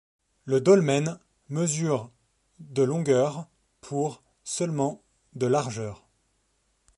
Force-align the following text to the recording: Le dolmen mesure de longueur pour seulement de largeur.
Le 0.45 0.59
dolmen 0.61 1.19
mesure 1.49 2.09
de 2.57 2.81
longueur 2.81 3.47
pour 3.81 4.23
seulement 4.43 5.03
de 5.35 5.45
largeur. 5.45 6.09